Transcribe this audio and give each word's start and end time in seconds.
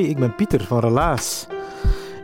Ik 0.00 0.18
ben 0.18 0.34
Pieter 0.34 0.64
van 0.64 0.78
Relaas. 0.78 1.46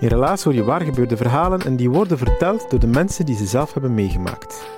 In 0.00 0.08
Relaas 0.08 0.42
hoor 0.42 0.54
je 0.54 0.64
waargebeurde 0.64 1.16
verhalen 1.16 1.60
en 1.60 1.76
die 1.76 1.90
worden 1.90 2.18
verteld 2.18 2.70
door 2.70 2.78
de 2.78 2.86
mensen 2.86 3.26
die 3.26 3.36
ze 3.36 3.46
zelf 3.46 3.72
hebben 3.72 3.94
meegemaakt. 3.94 4.68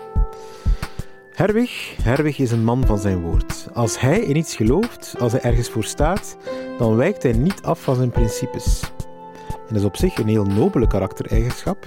Herwig, 1.31 1.97
Herwig 2.03 2.39
is 2.39 2.51
een 2.51 2.65
man 2.65 2.87
van 2.87 2.99
zijn 2.99 3.21
woord. 3.21 3.69
Als 3.73 4.01
hij 4.01 4.21
in 4.21 4.37
iets 4.37 4.57
gelooft, 4.57 5.15
als 5.19 5.33
hij 5.33 5.41
ergens 5.41 5.69
voor 5.69 5.85
staat, 5.85 6.37
dan 6.79 6.97
wijkt 6.97 7.23
hij 7.23 7.33
niet 7.33 7.62
af 7.62 7.83
van 7.83 7.95
zijn 7.95 8.11
principes. 8.11 8.83
En 9.49 9.69
dat 9.69 9.77
is 9.77 9.84
op 9.84 9.97
zich 9.97 10.17
een 10.17 10.29
heel 10.29 10.47
nobele 10.47 10.87
karaktereigenschap, 10.87 11.87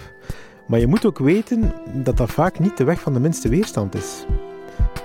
maar 0.67 0.79
je 0.79 0.87
moet 0.87 1.05
ook 1.05 1.19
weten 1.19 1.73
dat 1.93 2.17
dat 2.17 2.31
vaak 2.31 2.59
niet 2.59 2.77
de 2.77 2.83
weg 2.83 2.99
van 2.99 3.13
de 3.13 3.19
minste 3.19 3.49
weerstand 3.49 3.95
is. 3.95 4.25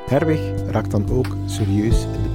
Herwig 0.07 0.41
raakt 0.71 0.91
dan 0.91 1.11
ook 1.11 1.37
serieus 1.47 2.05
in 2.05 2.23
de 2.23 2.30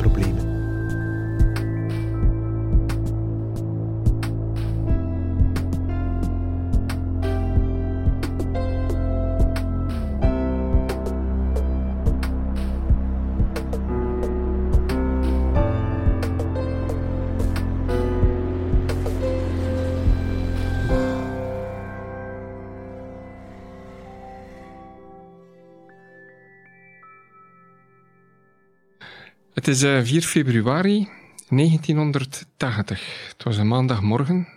Het 29.66 29.76
is 29.76 30.10
4 30.10 30.22
eh, 30.22 30.28
februari 30.28 31.08
1980. 31.50 33.28
Het 33.28 33.44
was 33.44 33.58
een 33.58 33.68
maandagmorgen, 33.68 34.48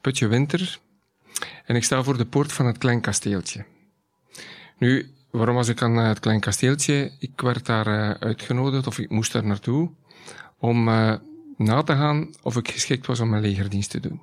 putje 0.00 0.26
winter, 0.26 0.78
en 1.64 1.76
ik 1.76 1.84
sta 1.84 2.02
voor 2.02 2.16
de 2.16 2.24
poort 2.24 2.52
van 2.52 2.66
het 2.66 2.78
klein 2.78 3.00
kasteeltje. 3.00 3.64
Nu, 4.78 5.10
waarom 5.30 5.54
was 5.54 5.68
ik 5.68 5.82
aan 5.82 5.98
eh, 5.98 6.06
het 6.06 6.20
klein 6.20 6.40
kasteeltje? 6.40 7.12
Ik 7.18 7.40
werd 7.40 7.66
daar 7.66 7.86
uh, 7.86 8.10
uitgenodigd, 8.10 8.86
of 8.86 8.98
ik 8.98 9.10
moest 9.10 9.32
daar 9.32 9.44
naartoe, 9.44 9.90
om 10.58 10.84
na 11.56 11.82
te 11.82 11.92
gaan 11.92 12.34
of 12.42 12.56
ik 12.56 12.70
geschikt 12.70 13.06
was 13.06 13.20
om 13.20 13.28
mijn 13.28 13.42
legerdienst 13.42 13.90
te 13.90 14.00
doen. 14.00 14.20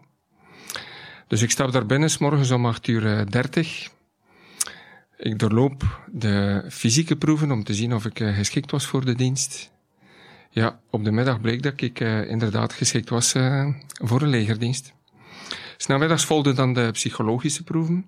Dus 1.28 1.42
ik 1.42 1.52
stap 1.52 1.72
daar 1.72 1.86
binnen, 1.86 2.10
s 2.10 2.18
morgens 2.18 2.52
om 2.52 2.66
8 2.66 2.88
uur 2.88 3.32
30. 3.32 3.90
Ik 5.18 5.40
doorloop 5.40 6.06
de 6.12 6.66
fysieke 6.70 7.16
proeven 7.16 7.52
om 7.52 7.64
te 7.64 7.74
zien 7.74 7.94
of 7.94 8.06
ik 8.06 8.18
geschikt 8.18 8.72
was 8.72 8.86
voor 8.86 9.06
de 9.06 9.16
dienst. 9.16 9.76
Ja, 10.58 10.80
op 10.90 11.04
de 11.04 11.12
middag 11.12 11.42
bleek 11.42 11.64
dat 11.64 11.82
ik 11.82 12.00
uh, 12.00 12.30
inderdaad 12.30 12.74
geschikt 12.74 13.10
was 13.10 13.36
uh, 13.36 13.68
voor 13.88 14.22
een 14.22 14.30
legerdienst. 14.30 14.94
Snamiddags 15.78 16.26
volgden 16.26 16.56
dan 16.56 16.74
de 16.74 16.90
psychologische 16.92 17.64
proeven. 17.64 18.06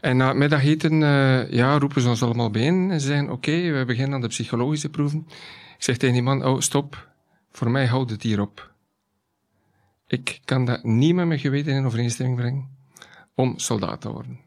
En 0.00 0.16
na 0.16 0.28
het 0.28 0.36
middageten 0.36 1.00
uh, 1.00 1.50
ja, 1.50 1.78
roepen 1.78 2.02
ze 2.02 2.08
ons 2.08 2.22
allemaal 2.22 2.50
bijeen 2.50 2.90
en 2.90 3.00
zeggen, 3.00 3.30
oké, 3.30 3.70
we 3.70 3.84
beginnen 3.86 4.14
aan 4.14 4.20
de 4.20 4.28
psychologische 4.28 4.88
proeven. 4.88 5.26
Ik 5.76 5.82
zeg 5.82 5.96
tegen 5.96 6.14
die 6.14 6.22
man, 6.22 6.44
oh, 6.44 6.60
stop, 6.60 7.08
voor 7.50 7.70
mij 7.70 7.86
houdt 7.86 8.10
het 8.10 8.22
hier 8.22 8.40
op. 8.40 8.72
Ik 10.06 10.40
kan 10.44 10.64
dat 10.64 10.84
niet 10.84 11.14
met 11.14 11.26
mijn 11.26 11.40
geweten 11.40 11.72
in 11.72 11.86
overeenstemming 11.86 12.38
brengen 12.38 12.68
om 13.34 13.58
soldaat 13.58 14.00
te 14.00 14.12
worden. 14.12 14.40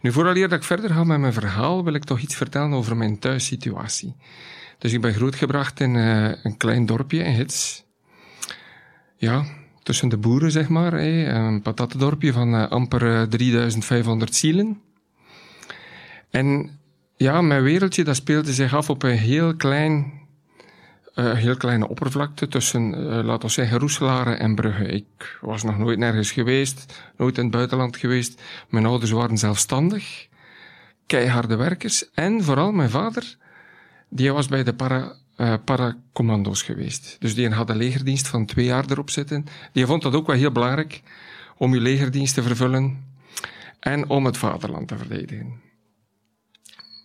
Nu, 0.00 0.12
vooral 0.12 0.34
dat 0.34 0.52
ik 0.52 0.64
verder 0.64 0.90
ga 0.90 1.04
met 1.04 1.20
mijn 1.20 1.32
verhaal, 1.32 1.84
wil 1.84 1.94
ik 1.94 2.04
toch 2.04 2.20
iets 2.20 2.34
vertellen 2.34 2.72
over 2.72 2.96
mijn 2.96 3.18
thuissituatie. 3.18 4.16
Dus 4.80 4.92
ik 4.92 5.00
ben 5.00 5.14
grootgebracht 5.14 5.80
in 5.80 5.94
uh, 5.94 6.30
een 6.42 6.56
klein 6.56 6.86
dorpje 6.86 7.22
in 7.22 7.32
Hits. 7.32 7.84
Ja, 9.16 9.44
tussen 9.82 10.08
de 10.08 10.16
boeren, 10.16 10.50
zeg 10.50 10.68
maar. 10.68 10.92
Een 10.92 11.62
patatendorpje 11.62 12.32
van 12.32 12.54
uh, 12.54 12.68
amper 12.68 13.28
3500 13.28 14.34
zielen. 14.34 14.80
En 16.30 16.78
ja, 17.16 17.40
mijn 17.40 17.62
wereldje 17.62 18.04
dat 18.04 18.16
speelde 18.16 18.52
zich 18.52 18.74
af 18.74 18.90
op 18.90 19.02
een 19.02 19.16
heel 19.16 19.56
klein, 19.56 20.12
uh, 21.14 21.32
heel 21.32 21.56
kleine 21.56 21.88
oppervlakte 21.88 22.48
tussen, 22.48 22.96
laten 23.24 23.46
we 23.46 23.54
zeggen, 23.54 23.78
Roeselare 23.78 24.34
en 24.34 24.54
Brugge. 24.54 24.84
Ik 24.84 25.38
was 25.40 25.62
nog 25.62 25.78
nooit 25.78 25.98
nergens 25.98 26.32
geweest, 26.32 27.02
nooit 27.16 27.36
in 27.36 27.42
het 27.42 27.52
buitenland 27.52 27.96
geweest. 27.96 28.42
Mijn 28.68 28.86
ouders 28.86 29.10
waren 29.10 29.38
zelfstandig, 29.38 30.28
keiharde 31.06 31.56
werkers. 31.56 32.10
En 32.10 32.44
vooral 32.44 32.72
mijn 32.72 32.90
vader 32.90 33.38
die 34.10 34.32
was 34.32 34.48
bij 34.48 34.64
de 34.64 34.74
para, 34.74 35.16
uh, 35.36 35.54
paracommando's 35.64 36.62
geweest. 36.62 37.16
Dus 37.18 37.34
die 37.34 37.48
had 37.48 37.70
een 37.70 37.76
legerdienst 37.76 38.28
van 38.28 38.46
twee 38.46 38.64
jaar 38.64 38.84
erop 38.88 39.10
zitten. 39.10 39.44
Die 39.72 39.86
vond 39.86 40.02
dat 40.02 40.14
ook 40.14 40.26
wel 40.26 40.36
heel 40.36 40.52
belangrijk 40.52 41.02
om 41.56 41.74
je 41.74 41.80
legerdienst 41.80 42.34
te 42.34 42.42
vervullen 42.42 43.04
en 43.80 44.08
om 44.08 44.24
het 44.24 44.36
vaderland 44.36 44.88
te 44.88 44.96
verdedigen. 44.96 45.60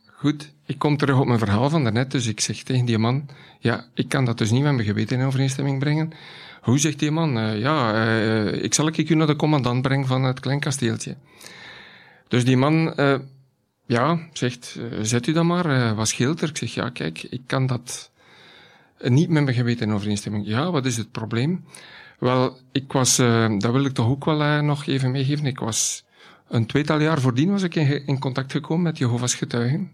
Goed, 0.05 0.53
ik 0.65 0.79
kom 0.79 0.97
terug 0.97 1.19
op 1.19 1.25
mijn 1.25 1.39
verhaal 1.39 1.69
van 1.69 1.83
daarnet, 1.83 2.11
dus 2.11 2.27
ik 2.27 2.39
zeg 2.39 2.63
tegen 2.63 2.85
die 2.85 2.97
man, 2.97 3.29
ja, 3.59 3.85
ik 3.93 4.09
kan 4.09 4.25
dat 4.25 4.37
dus 4.37 4.51
niet 4.51 4.63
met 4.63 4.73
mijn 4.73 4.87
geweten 4.87 5.19
in 5.19 5.25
overeenstemming 5.25 5.79
brengen. 5.79 6.11
Hoe 6.61 6.79
zegt 6.79 6.99
die 6.99 7.11
man? 7.11 7.37
Uh, 7.37 7.59
ja, 7.59 8.05
uh, 8.05 8.63
ik 8.63 8.73
zal 8.73 8.87
ik 8.87 9.09
u 9.09 9.15
naar 9.15 9.27
de 9.27 9.35
commandant 9.35 9.81
brengen 9.81 10.07
van 10.07 10.23
het 10.23 10.39
klein 10.39 10.59
kasteeltje. 10.59 11.15
Dus 12.27 12.45
die 12.45 12.57
man 12.57 12.93
ja, 13.85 14.19
zegt, 14.33 14.75
uh, 14.79 14.99
zet 15.01 15.27
u 15.27 15.33
dan 15.33 15.47
maar, 15.47 15.65
uh, 15.65 15.91
wat 15.91 16.07
scheelt? 16.07 16.41
Ik 16.41 16.57
zeg, 16.57 16.73
ja, 16.73 16.89
kijk, 16.89 17.23
ik 17.23 17.41
kan 17.45 17.67
dat 17.67 18.11
niet 18.99 19.29
met 19.29 19.43
mijn 19.43 19.55
geweten 19.55 19.87
in 19.87 19.93
overeenstemming. 19.93 20.47
Ja, 20.47 20.71
wat 20.71 20.85
is 20.85 20.97
het 20.97 21.11
probleem? 21.11 21.65
Wel, 22.19 22.57
ik 22.71 22.91
was, 22.91 23.19
uh, 23.19 23.59
dat 23.59 23.71
wil 23.71 23.85
ik 23.85 23.93
toch 23.93 24.07
ook 24.07 24.25
wel 24.25 24.61
nog 24.61 24.85
even 24.85 25.11
meegeven, 25.11 25.45
ik 25.45 25.59
was 25.59 26.05
een 26.47 26.65
tweetal 26.65 26.99
jaar 26.99 27.21
voordien 27.21 27.51
was 27.51 27.63
ik 27.63 27.75
in, 27.75 28.05
in 28.05 28.19
contact 28.19 28.51
gekomen 28.51 28.83
met 28.83 28.97
Jehovah's 28.97 29.35
getuigen. 29.35 29.91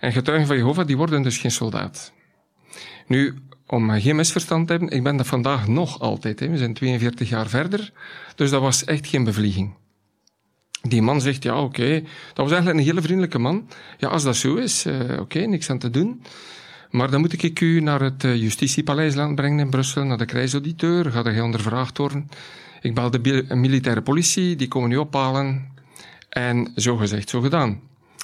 En 0.00 0.12
getuigen 0.12 0.46
van 0.46 0.56
Jehovah, 0.56 0.86
die 0.86 0.96
worden 0.96 1.22
dus 1.22 1.38
geen 1.38 1.50
soldaat. 1.50 2.12
Nu, 3.06 3.38
om 3.66 3.90
geen 3.90 4.16
misverstand 4.16 4.66
te 4.66 4.72
hebben, 4.72 4.90
ik 4.90 5.02
ben 5.02 5.16
dat 5.16 5.26
vandaag 5.26 5.68
nog 5.68 6.00
altijd. 6.00 6.40
Hè. 6.40 6.48
We 6.48 6.56
zijn 6.56 6.74
42 6.74 7.28
jaar 7.28 7.48
verder, 7.48 7.92
dus 8.34 8.50
dat 8.50 8.60
was 8.60 8.84
echt 8.84 9.06
geen 9.06 9.24
bevlieging. 9.24 9.74
Die 10.88 11.02
man 11.02 11.20
zegt, 11.20 11.42
ja, 11.42 11.62
oké. 11.62 12.00
Dat 12.34 12.44
was 12.44 12.50
eigenlijk 12.50 12.78
een 12.78 12.86
hele 12.86 13.02
vriendelijke 13.02 13.38
man. 13.38 13.68
Ja, 13.98 14.08
als 14.08 14.22
dat 14.22 14.36
zo 14.36 14.54
is, 14.54 14.86
uh, 14.86 15.20
oké, 15.20 15.38
niks 15.38 15.70
aan 15.70 15.78
te 15.78 15.90
doen. 15.90 16.22
Maar 16.90 17.10
dan 17.10 17.20
moet 17.20 17.42
ik 17.42 17.60
u 17.60 17.80
naar 17.80 18.00
het 18.00 18.24
uh, 18.24 18.36
justitiepaleis 18.36 19.14
laten 19.14 19.34
brengen 19.34 19.58
in 19.58 19.70
Brussel, 19.70 20.04
naar 20.04 20.18
de 20.18 20.24
krijgsauditeur. 20.24 21.10
Ga 21.10 21.24
er 21.24 21.42
ondervraagd 21.42 21.98
worden. 21.98 22.28
Ik 22.80 22.94
bel 22.94 23.10
de 23.10 23.44
militaire 23.48 24.02
politie, 24.02 24.56
die 24.56 24.68
komen 24.68 24.90
u 24.90 24.96
ophalen. 24.96 25.74
En 26.28 26.72
zo 26.76 26.96
gezegd, 26.96 27.28
zo 27.28 27.40
gedaan. 27.40 27.80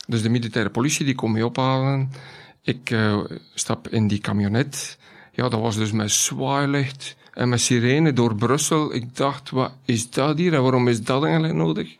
Dus 0.06 0.22
de 0.22 0.28
militaire 0.28 0.70
politie, 0.70 1.04
die 1.04 1.14
komen 1.14 1.40
u 1.40 1.42
ophalen. 1.42 2.10
Ik 2.62 2.90
uh, 2.90 3.20
stap 3.54 3.88
in 3.88 4.08
die 4.08 4.18
camionet. 4.18 4.98
Ja, 5.32 5.48
dat 5.48 5.60
was 5.60 5.76
dus 5.76 5.92
met 5.92 6.10
zwaailicht 6.10 7.16
en 7.32 7.48
met 7.48 7.60
sirene 7.60 8.12
door 8.12 8.34
Brussel. 8.34 8.94
Ik 8.94 9.16
dacht, 9.16 9.50
wat 9.50 9.72
is 9.84 10.10
dat 10.10 10.38
hier 10.38 10.54
en 10.54 10.62
waarom 10.62 10.88
is 10.88 11.02
dat 11.02 11.22
eigenlijk 11.22 11.54
nodig? 11.54 11.96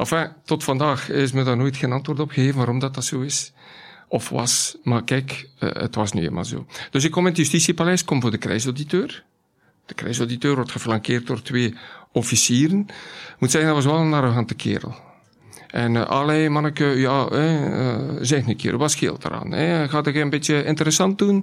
Enfin, 0.00 0.32
tot 0.44 0.64
vandaag 0.64 1.10
is 1.10 1.32
me 1.32 1.42
daar 1.42 1.56
nooit 1.56 1.76
geen 1.76 1.92
antwoord 1.92 2.20
op 2.20 2.30
gegeven 2.30 2.56
waarom 2.56 2.78
dat, 2.78 2.94
dat 2.94 3.04
zo 3.04 3.20
is. 3.20 3.52
Of 4.08 4.28
was. 4.28 4.76
Maar 4.82 5.04
kijk, 5.04 5.48
uh, 5.58 5.70
het 5.72 5.94
was 5.94 6.12
nu 6.12 6.22
eenmaal 6.22 6.44
zo. 6.44 6.66
Dus 6.90 7.04
ik 7.04 7.10
kom 7.10 7.22
in 7.22 7.28
het 7.28 7.36
justitiepaleis, 7.36 8.04
kom 8.04 8.20
voor 8.20 8.30
de 8.30 8.38
krijgsauditeur. 8.38 9.24
De 9.86 9.94
krijgsauditeur 9.94 10.54
wordt 10.54 10.70
geflankeerd 10.70 11.26
door 11.26 11.42
twee 11.42 11.74
officieren. 12.12 12.86
Moet 13.38 13.50
zeggen, 13.50 13.74
dat 13.74 13.84
was 13.84 13.92
wel 13.92 14.02
een 14.02 14.12
arrogante 14.12 14.54
kerel. 14.54 14.94
En 15.66 15.94
uh, 15.94 16.48
manneke, 16.48 16.84
ja, 16.84 17.28
uh, 17.32 18.16
zeg 18.20 18.46
een 18.46 18.56
keer, 18.56 18.76
wat 18.76 18.90
scheelt 18.90 19.24
eraan? 19.24 19.88
Gaat 19.88 20.06
ik 20.06 20.14
een 20.14 20.30
beetje 20.30 20.64
interessant 20.64 21.18
doen? 21.18 21.36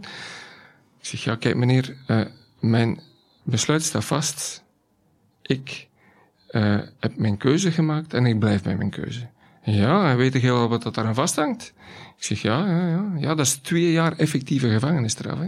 Ik 0.99 1.05
zeg, 1.05 1.23
ja, 1.23 1.35
kijk 1.35 1.55
meneer, 1.55 1.95
uh, 2.07 2.21
mijn 2.59 2.99
besluit 3.43 3.83
staat 3.83 4.05
vast. 4.05 4.63
Ik 5.41 5.86
heb 6.99 7.15
mijn 7.15 7.37
keuze 7.37 7.71
gemaakt 7.71 8.13
en 8.13 8.25
ik 8.25 8.39
blijf 8.39 8.63
bij 8.63 8.75
mijn 8.75 8.89
keuze. 8.89 9.27
Ja, 9.63 10.09
en 10.09 10.17
weet 10.17 10.35
ik 10.35 10.41
heel 10.41 10.67
wat 10.67 10.83
dat 10.83 10.97
aan 10.97 11.15
vasthangt? 11.15 11.73
Ik 12.17 12.23
zeg, 12.23 12.41
ja, 12.41 12.67
ja, 12.67 12.87
ja. 12.87 13.11
Ja, 13.19 13.35
dat 13.35 13.45
is 13.45 13.55
twee 13.55 13.91
jaar 13.91 14.17
effectieve 14.17 14.69
gevangenisstraf. 14.69 15.39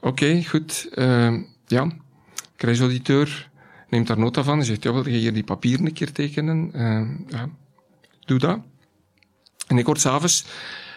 Oké, 0.00 0.42
goed. 0.44 0.88
ja, 1.66 1.90
krijgsauditeur 2.56 3.50
neemt 3.88 4.06
daar 4.06 4.18
nota 4.18 4.42
van. 4.42 4.56
Hij 4.56 4.66
zegt, 4.66 4.82
ja, 4.82 4.92
wil 4.92 5.08
je 5.08 5.18
hier 5.18 5.32
die 5.32 5.44
papieren 5.44 5.86
een 5.86 5.92
keer 5.92 6.12
tekenen? 6.12 6.70
Uh, 6.74 7.08
ja, 7.28 7.48
doe 8.24 8.38
dat. 8.38 8.58
En 9.66 9.78
ik 9.78 9.86
word 9.86 10.00
s'avonds 10.00 10.44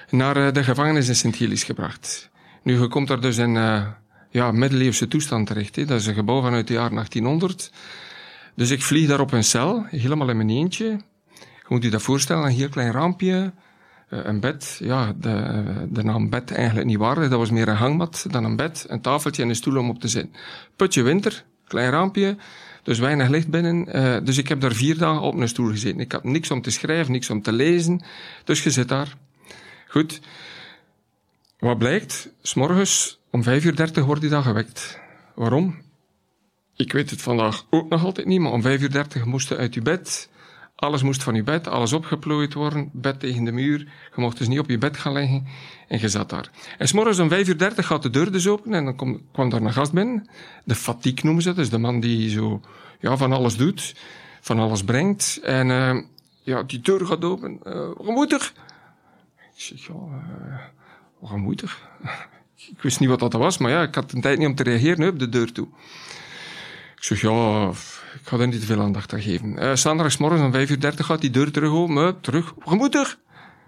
naar 0.10 0.38
uh, 0.38 0.52
de 0.52 0.64
gevangenis 0.64 1.08
in 1.08 1.16
Sint-Gilles 1.16 1.64
gebracht. 1.64 2.30
Nu, 2.64 2.82
je 2.82 2.88
komt 2.88 3.08
daar 3.08 3.22
dus 3.22 3.38
in 3.38 3.56
uh, 3.56 3.88
ja, 4.30 4.52
middeleeuwse 4.52 5.08
toestand 5.08 5.48
terecht. 5.48 5.76
Hè. 5.76 5.86
Dat 5.86 6.00
is 6.00 6.06
een 6.06 6.14
gebouw 6.14 6.42
vanuit 6.42 6.68
het 6.68 6.78
jaar 6.78 6.90
1800. 6.90 7.72
Dus 8.56 8.70
ik 8.70 8.82
vlieg 8.82 9.08
daar 9.08 9.20
op 9.20 9.32
een 9.32 9.44
cel, 9.44 9.86
helemaal 9.86 10.30
in 10.30 10.38
mijn 10.38 10.50
eentje. 10.50 10.86
Je 11.36 11.76
moet 11.76 11.84
je 11.84 11.90
dat 11.90 12.02
voorstellen, 12.02 12.44
een 12.44 12.52
heel 12.52 12.70
klein 12.70 12.92
raampje, 12.92 13.54
een 14.10 14.40
bed. 14.40 14.80
Ja, 14.84 15.14
de, 15.20 15.64
de 15.90 16.04
naam 16.04 16.30
bed 16.30 16.52
eigenlijk 16.52 16.88
niet 16.88 16.98
waardig. 16.98 17.30
Dat 17.30 17.40
was 17.40 17.50
meer 17.50 17.68
een 17.68 17.76
hangmat 17.76 18.26
dan 18.30 18.44
een 18.44 18.56
bed, 18.56 18.86
een 18.88 19.02
tafeltje 19.02 19.44
en 19.44 19.50
een 19.50 19.56
stoel 19.56 19.78
om 19.78 19.90
op 19.90 20.00
te 20.00 20.08
zitten. 20.08 20.34
Putje 20.76 21.02
winter, 21.02 21.44
klein 21.68 21.92
raampje, 21.92 22.38
dus 22.84 23.00
weinig 23.00 23.30
licht 23.30 23.50
binnen. 23.50 23.98
Uh, 23.98 24.18
dus 24.24 24.38
ik 24.38 24.48
heb 24.48 24.62
daar 24.62 24.74
vier 24.74 24.98
dagen 24.98 25.22
op 25.22 25.36
een 25.36 25.48
stoel 25.48 25.70
gezeten. 25.70 26.00
Ik 26.00 26.12
had 26.12 26.24
niks 26.24 26.52
om 26.52 26.62
te 26.62 26.72
schrijven, 26.72 27.12
niks 27.12 27.30
om 27.30 27.42
te 27.42 27.52
lezen. 27.52 28.02
Dus 28.44 28.64
je 28.64 28.72
zit 28.72 28.88
daar. 28.88 29.16
Goed. 29.88 30.22
Wat 31.60 31.78
blijkt? 31.78 32.30
S'morgens 32.42 33.20
om 33.32 33.44
5.30 33.44 33.50
uur 33.64 34.04
word 34.04 34.22
je 34.22 34.30
dan 34.30 34.44
gewekt. 34.44 35.00
Waarom? 35.36 35.76
Ik 36.80 36.92
weet 36.92 37.10
het 37.10 37.22
vandaag 37.22 37.66
ook 37.70 37.90
nog 37.90 38.04
altijd 38.06 38.28
niet, 38.28 38.40
maar 38.40 38.52
om 38.52 38.64
5.30 38.64 38.68
uur 39.18 39.28
moest 39.28 39.50
je 39.50 39.58
uit 39.58 39.74
je 39.74 39.82
bed. 39.82 40.30
Alles 40.76 41.04
moest 41.04 41.24
van 41.24 41.36
je 41.36 41.44
bed, 41.44 41.68
alles 41.68 41.94
opgeplooid 41.94 42.54
worden, 42.54 42.90
bed 42.94 43.20
tegen 43.20 43.44
de 43.44 43.52
muur. 43.52 43.80
Je 44.16 44.22
mocht 44.22 44.38
dus 44.38 44.48
niet 44.48 44.60
op 44.60 44.70
je 44.70 44.78
bed 44.78 44.98
gaan 44.98 45.14
liggen. 45.14 45.48
En 45.88 46.00
je 46.00 46.10
zat 46.10 46.30
daar. 46.30 46.50
En 46.78 46.88
s'morgens 46.88 47.20
om 47.20 47.30
5.30 47.30 47.38
uur 47.38 47.74
gaat 47.76 48.04
de 48.04 48.10
deur 48.10 48.32
dus 48.32 48.48
open 48.48 48.74
en 48.74 48.86
dan 48.86 49.22
kwam 49.32 49.50
daar 49.50 49.62
een 49.62 49.74
gast 49.74 49.92
binnen. 49.92 50.30
De 50.64 50.76
fatigue 50.76 51.24
noemen 51.24 51.42
ze 51.42 51.48
dat. 51.48 51.58
Dus 51.58 51.70
de 51.70 51.78
man 51.78 52.00
die 52.00 52.30
zo, 52.30 52.62
ja, 53.00 53.18
van 53.18 53.32
alles 53.32 53.58
doet, 53.58 53.96
van 54.42 54.60
alles 54.60 54.84
brengt. 54.84 55.40
En, 55.44 55.68
uh, 55.70 56.02
ja, 56.44 56.64
die 56.64 56.82
deur 56.82 57.06
gaat 57.06 57.24
open. 57.24 57.60
Uh, 57.64 57.90
gemoedig. 57.98 58.54
Ik 59.56 59.62
zeg, 59.62 59.88
ja, 59.88 59.94
uh, 61.22 61.30
gemoedig. 61.30 61.90
ik 62.74 62.82
wist 62.82 63.00
niet 63.00 63.10
wat 63.10 63.20
dat 63.20 63.34
was, 63.34 63.58
maar 63.58 63.72
ja, 63.72 63.82
ik 63.82 63.96
had 63.96 64.12
een 64.12 64.22
tijd 64.22 64.38
niet 64.38 64.48
om 64.48 64.56
te 64.56 64.64
reageren 64.64 65.10
op 65.10 65.20
de 65.20 65.30
deur 65.30 65.52
toe. 65.52 65.68
Ik 67.00 67.06
zeg, 67.06 67.22
ja, 67.22 67.70
ik 68.14 68.28
ga 68.28 68.38
er 68.38 68.48
niet 68.48 68.60
te 68.60 68.66
veel 68.66 68.82
aandacht 68.82 69.14
aan 69.14 69.22
geven. 69.22 69.64
Uh, 69.64 69.76
Zondagsmorgen 69.76 70.46
om 70.46 70.54
5.30 70.54 70.60
uur 70.70 71.04
gaat 71.04 71.22
die 71.22 71.30
deur 71.30 71.52
terug 71.52 71.72
open. 71.72 72.22
terug. 72.22 72.54
Gemoedig. 72.60 73.20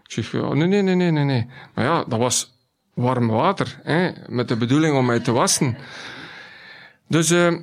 Ik 0.04 0.12
zeg, 0.12 0.32
ja, 0.32 0.54
nee, 0.54 0.68
nee, 0.68 0.82
nee, 0.82 1.12
nee, 1.12 1.24
nee. 1.24 1.48
Maar 1.74 1.86
ja, 1.86 2.04
dat 2.04 2.20
was 2.20 2.54
warm 2.94 3.28
water, 3.28 3.80
hè, 3.84 4.12
met 4.28 4.48
de 4.48 4.56
bedoeling 4.58 4.96
om 4.96 5.06
mij 5.06 5.20
te 5.20 5.32
wassen. 5.32 5.78
Dus 7.08 7.32
uh, 7.32 7.60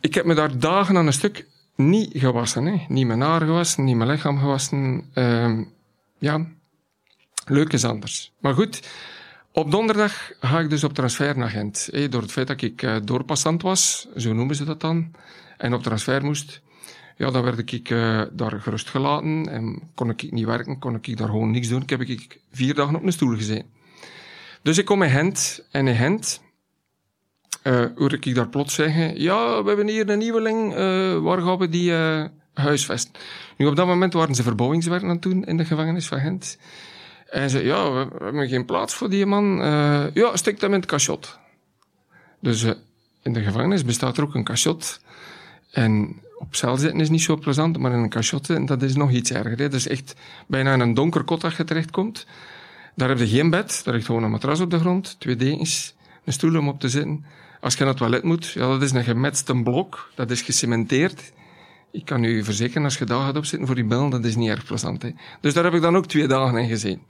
ik 0.00 0.14
heb 0.14 0.24
me 0.24 0.34
daar 0.34 0.58
dagen 0.58 0.96
aan 0.96 1.06
een 1.06 1.12
stuk 1.12 1.46
niet 1.74 2.10
gewassen. 2.12 2.66
Hè. 2.66 2.84
Niet 2.88 3.06
mijn 3.06 3.20
haar 3.20 3.40
gewassen, 3.40 3.84
niet 3.84 3.96
mijn 3.96 4.10
lichaam 4.10 4.38
gewassen. 4.38 5.10
Uh, 5.14 5.58
ja, 6.18 6.46
leuk 7.44 7.72
is 7.72 7.84
anders. 7.84 8.32
Maar 8.40 8.54
goed, 8.54 8.88
op 9.58 9.70
donderdag 9.70 10.32
ga 10.40 10.60
ik 10.60 10.70
dus 10.70 10.84
op 10.84 10.94
transfer 10.94 11.38
naar 11.38 11.50
Gent. 11.50 11.88
Door 12.10 12.22
het 12.22 12.32
feit 12.32 12.46
dat 12.46 12.62
ik 12.62 12.82
uh, 12.82 12.96
doorpassant 13.04 13.62
was, 13.62 14.08
zo 14.16 14.32
noemen 14.32 14.56
ze 14.56 14.64
dat 14.64 14.80
dan, 14.80 15.10
en 15.56 15.74
op 15.74 15.82
transfer 15.82 16.24
moest 16.24 16.60
ja, 17.16 17.30
dan 17.30 17.42
werd 17.42 17.72
ik 17.72 17.90
uh, 17.90 18.22
daar 18.32 18.60
gerust 18.60 18.88
gelaten 18.88 19.48
en 19.48 19.82
kon 19.94 20.10
ik 20.10 20.30
niet 20.32 20.44
werken, 20.44 20.78
kon 20.78 20.94
ik 20.94 21.16
daar 21.16 21.28
gewoon 21.28 21.50
niks 21.50 21.68
doen. 21.68 21.82
Ik 21.82 21.90
heb 21.90 22.00
ik 22.00 22.40
vier 22.52 22.74
dagen 22.74 22.94
op 22.94 23.02
een 23.02 23.12
stoel 23.12 23.36
gezeten. 23.36 23.66
Dus 24.62 24.78
ik 24.78 24.84
kom 24.84 25.02
in 25.02 25.10
Gent 25.10 25.66
en 25.70 25.86
in 25.86 25.96
Gent 25.96 26.40
uh, 27.64 27.84
hoor 27.94 28.12
ik 28.12 28.34
daar 28.34 28.48
plots 28.48 28.74
zeggen, 28.74 29.20
ja, 29.20 29.62
we 29.62 29.68
hebben 29.68 29.88
hier 29.88 30.08
een 30.08 30.18
nieuweling, 30.18 30.74
waar 31.22 31.40
gaan 31.40 31.58
we 31.58 31.68
die 31.68 31.92
huisvesten? 32.54 33.12
Nu, 33.56 33.66
op 33.66 33.76
dat 33.76 33.86
moment 33.86 34.12
waren 34.12 34.34
ze 34.34 34.42
verbouwingswerk 34.42 35.02
aan 35.02 35.08
het 35.08 35.22
doen 35.22 35.44
in 35.44 35.56
de 35.56 35.64
gevangenis 35.64 36.06
van 36.06 36.20
Gent. 36.20 36.58
En 37.30 37.50
ze, 37.50 37.64
ja, 37.64 37.92
we, 37.92 38.24
hebben 38.24 38.48
geen 38.48 38.64
plaats 38.64 38.94
voor 38.94 39.10
die 39.10 39.26
man. 39.26 39.56
ja, 40.14 40.36
stik 40.36 40.60
hem 40.60 40.72
in 40.72 40.80
het 40.80 40.88
cachot. 40.88 41.38
Dus 42.40 42.64
in 43.22 43.32
de 43.32 43.42
gevangenis 43.42 43.84
bestaat 43.84 44.16
er 44.16 44.22
ook 44.22 44.34
een 44.34 44.44
cachot. 44.44 45.00
En 45.70 46.20
op 46.38 46.54
cel 46.54 46.76
zitten 46.76 47.00
is 47.00 47.08
niet 47.08 47.22
zo 47.22 47.36
plezant, 47.36 47.78
maar 47.78 47.92
in 47.92 47.98
een 47.98 48.08
cachot 48.08 48.46
zitten, 48.46 48.66
dat 48.66 48.82
is 48.82 48.96
nog 48.96 49.10
iets 49.10 49.30
erger. 49.30 49.50
Hè. 49.50 49.56
Dat 49.56 49.72
is 49.72 49.88
echt 49.88 50.14
bijna 50.46 50.72
in 50.72 50.80
een 50.80 50.94
donker 50.94 51.24
kot 51.24 51.40
dat 51.40 51.56
je 51.56 51.64
terechtkomt. 51.64 52.26
Daar 52.94 53.08
heb 53.08 53.18
je 53.18 53.28
geen 53.28 53.50
bed, 53.50 53.80
daar 53.84 53.94
ligt 53.94 54.06
gewoon 54.06 54.22
een 54.22 54.30
matras 54.30 54.60
op 54.60 54.70
de 54.70 54.78
grond, 54.78 55.16
twee 55.18 55.36
dekens, 55.36 55.94
een 56.24 56.32
stoel 56.32 56.58
om 56.58 56.68
op 56.68 56.80
te 56.80 56.88
zitten. 56.88 57.24
Als 57.60 57.74
je 57.74 57.78
naar 57.78 57.88
het 57.88 57.98
toilet 57.98 58.22
moet, 58.22 58.46
ja, 58.46 58.68
dat 58.68 58.82
is 58.82 58.90
een 58.90 59.04
gemetste 59.04 59.62
blok, 59.62 60.10
dat 60.14 60.30
is 60.30 60.42
gecementeerd. 60.42 61.32
Ik 61.90 62.04
kan 62.04 62.24
u 62.24 62.44
verzekeren, 62.44 62.84
als 62.84 62.98
je 62.98 63.04
daar 63.04 63.20
gaat 63.20 63.36
opzitten 63.36 63.66
voor 63.66 63.76
die 63.76 63.84
bel, 63.84 64.10
dat 64.10 64.24
is 64.24 64.36
niet 64.36 64.48
erg 64.48 64.64
plezant. 64.64 65.02
Hè. 65.02 65.10
Dus 65.40 65.54
daar 65.54 65.64
heb 65.64 65.74
ik 65.74 65.82
dan 65.82 65.96
ook 65.96 66.06
twee 66.06 66.26
dagen 66.26 66.58
in 66.58 66.68
gezien. 66.68 67.02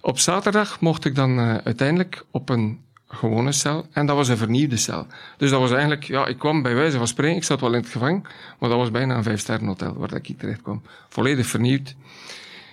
Op 0.00 0.18
zaterdag 0.18 0.80
mocht 0.80 1.04
ik 1.04 1.14
dan 1.14 1.38
uh, 1.38 1.54
uiteindelijk 1.54 2.24
op 2.30 2.48
een 2.48 2.80
gewone 3.08 3.52
cel. 3.52 3.86
En 3.92 4.06
dat 4.06 4.16
was 4.16 4.28
een 4.28 4.36
vernieuwde 4.36 4.76
cel. 4.76 5.06
Dus 5.36 5.50
dat 5.50 5.60
was 5.60 5.70
eigenlijk, 5.70 6.04
ja, 6.04 6.26
ik 6.26 6.38
kwam 6.38 6.62
bij 6.62 6.74
wijze 6.74 6.98
van 6.98 7.08
spreken, 7.08 7.36
ik 7.36 7.44
zat 7.44 7.60
wel 7.60 7.72
in 7.72 7.80
het 7.80 7.90
gevangen, 7.90 8.22
maar 8.58 8.68
dat 8.68 8.78
was 8.78 8.90
bijna 8.90 9.16
een 9.16 9.22
vijfsterren 9.22 9.66
hotel 9.66 9.94
waar 9.94 10.14
ik 10.14 10.38
terecht 10.38 10.62
kwam. 10.62 10.82
Volledig 11.08 11.46
vernieuwd. 11.46 11.94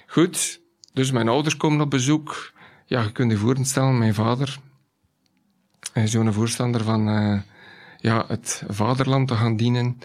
Goed, 0.08 0.62
dus 0.94 1.12
mijn 1.12 1.30
ouders 1.30 1.58
komen 1.58 1.82
op 1.82 1.90
bezoek. 1.90 2.52
Ja, 2.86 3.02
je 3.02 3.12
kunt 3.12 3.32
je 3.32 3.38
voorstellen, 3.38 3.98
mijn 3.98 4.14
vader, 4.14 4.60
is 5.94 6.12
zo'n 6.12 6.34
voorstander 6.34 6.84
van, 6.84 7.10
uh, 7.10 7.40
ja, 7.98 8.26
het 8.28 8.64
vaderland 8.68 9.28
te 9.28 9.36
gaan 9.36 9.56
dienen. 9.56 10.00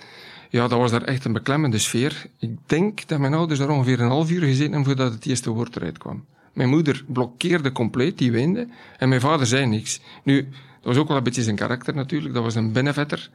Ja, 0.50 0.68
dat 0.68 0.78
was 0.78 0.90
daar 0.90 1.02
echt 1.02 1.24
een 1.24 1.32
beklemmende 1.32 1.78
sfeer. 1.78 2.26
Ik 2.38 2.56
denk 2.66 3.08
dat 3.08 3.18
mijn 3.18 3.34
ouders 3.34 3.58
daar 3.58 3.70
ongeveer 3.70 4.00
een 4.00 4.08
half 4.08 4.30
uur 4.30 4.40
gezeten 4.40 4.72
hebben 4.72 4.84
voordat 4.84 5.12
het 5.12 5.26
eerste 5.26 5.50
woord 5.50 5.76
eruit 5.76 5.98
kwam. 5.98 6.24
Mijn 6.52 6.68
moeder 6.68 7.04
blokkeerde 7.06 7.72
compleet, 7.72 8.18
die 8.18 8.32
weende. 8.32 8.68
En 8.98 9.08
mijn 9.08 9.20
vader 9.20 9.46
zei 9.46 9.66
niks. 9.66 10.00
Nu, 10.24 10.42
dat 10.42 10.82
was 10.82 10.96
ook 10.96 11.08
wel 11.08 11.16
een 11.16 11.22
beetje 11.22 11.42
zijn 11.42 11.56
karakter 11.56 11.94
natuurlijk. 11.94 12.34
Dat 12.34 12.42
was 12.42 12.54
een 12.54 12.72
binnenvetter. 12.72 13.30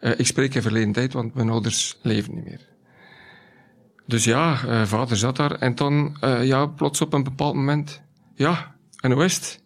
Uh, 0.00 0.10
ik 0.16 0.26
spreek 0.26 0.54
in 0.54 0.62
verleden 0.62 0.92
tijd, 0.92 1.12
want 1.12 1.34
mijn 1.34 1.50
ouders 1.50 1.98
leven 2.02 2.34
niet 2.34 2.44
meer. 2.44 2.68
Dus 4.06 4.24
ja, 4.24 4.64
uh, 4.66 4.82
vader 4.82 5.16
zat 5.16 5.36
daar. 5.36 5.52
En 5.52 5.74
dan, 5.74 6.16
uh, 6.24 6.44
ja, 6.44 6.66
plots 6.66 7.00
op 7.00 7.12
een 7.12 7.24
bepaald 7.24 7.54
moment... 7.54 8.02
Ja, 8.34 8.74
en 9.00 9.12
hoe 9.12 9.24
is 9.24 9.34
het? 9.34 9.60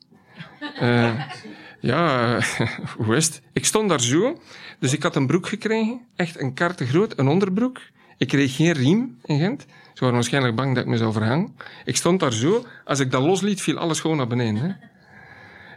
Ja, 1.86 2.38
hoe 2.96 3.16
is 3.16 3.26
het? 3.26 3.42
Ik 3.52 3.64
stond 3.64 3.88
daar 3.88 4.00
zo. 4.00 4.40
Dus 4.78 4.92
ik 4.92 5.02
had 5.02 5.16
een 5.16 5.26
broek 5.26 5.46
gekregen. 5.46 6.00
Echt 6.16 6.40
een 6.40 6.54
karte 6.54 6.86
groot, 6.86 7.18
een 7.18 7.28
onderbroek. 7.28 7.80
Ik 8.18 8.28
kreeg 8.28 8.56
geen 8.56 8.72
riem 8.72 9.18
in 9.24 9.38
Gent. 9.38 9.60
Ze 9.62 10.00
waren 10.00 10.14
waarschijnlijk 10.14 10.56
bang 10.56 10.74
dat 10.74 10.84
ik 10.84 10.90
me 10.90 10.96
zou 10.96 11.12
verhangen. 11.12 11.56
Ik 11.84 11.96
stond 11.96 12.20
daar 12.20 12.32
zo. 12.32 12.64
Als 12.84 13.00
ik 13.00 13.10
dat 13.10 13.22
losliet, 13.22 13.60
viel 13.60 13.78
alles 13.78 14.00
gewoon 14.00 14.16
naar 14.16 14.26
beneden. 14.26 14.62
Hè. 14.62 14.72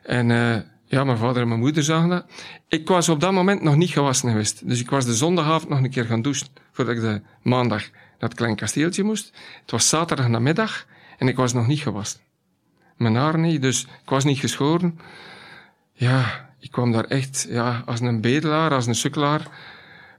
En 0.03 0.29
uh, 0.29 0.55
ja, 0.85 1.03
mijn 1.03 1.17
vader 1.17 1.41
en 1.41 1.47
mijn 1.47 1.59
moeder 1.59 1.83
zagen 1.83 2.09
dat. 2.09 2.25
Ik 2.67 2.87
was 2.87 3.09
op 3.09 3.19
dat 3.19 3.31
moment 3.31 3.61
nog 3.61 3.75
niet 3.75 3.89
gewassen 3.89 4.29
geweest. 4.29 4.67
Dus 4.67 4.79
ik 4.79 4.89
was 4.89 5.05
de 5.05 5.15
zondagavond 5.15 5.69
nog 5.69 5.79
een 5.79 5.89
keer 5.89 6.05
gaan 6.05 6.21
douchen. 6.21 6.47
Voordat 6.71 6.95
ik 6.95 7.01
de 7.01 7.21
maandag 7.41 7.89
naar 7.91 8.29
het 8.29 8.33
klein 8.33 8.55
kasteeltje 8.55 9.03
moest. 9.03 9.31
Het 9.61 9.71
was 9.71 9.89
zaterdag 9.89 10.27
namiddag 10.27 10.85
en 11.17 11.27
ik 11.27 11.35
was 11.35 11.53
nog 11.53 11.67
niet 11.67 11.81
gewassen. 11.81 12.19
Mijn 12.97 13.15
haar 13.15 13.39
niet, 13.39 13.61
dus 13.61 13.83
ik 13.83 14.09
was 14.09 14.23
niet 14.23 14.39
geschoren. 14.39 14.99
Ja, 15.99 16.49
ik 16.59 16.71
kwam 16.71 16.91
daar 16.91 17.03
echt 17.03 17.47
ja, 17.49 17.83
als 17.85 17.99
een 17.99 18.21
bedelaar, 18.21 18.71
als 18.71 18.87
een 18.87 18.95
sukkelaar 18.95 19.47